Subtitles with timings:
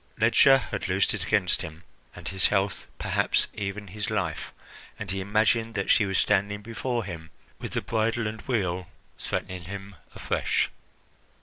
[0.19, 1.83] Ledscha had loosed it against him
[2.15, 4.51] and his health, perhaps even his life,
[4.97, 8.87] and he imagined that she was standing before him with the bridle and wheel,
[9.19, 10.71] threatening him afresh.